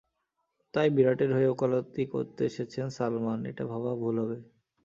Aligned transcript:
তাই 0.73 0.87
বিরাটের 0.95 1.31
হয়ে 1.33 1.51
ওকালতি 1.51 2.03
করতে 2.13 2.41
এসেছেন 2.45 2.85
সালমান, 2.97 3.39
এটা 3.45 3.63
ভাবা 3.65 3.91
ভুল 3.95 4.15
হবে। 4.23 4.37